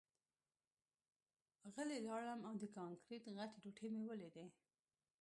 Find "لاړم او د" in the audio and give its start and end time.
2.07-2.63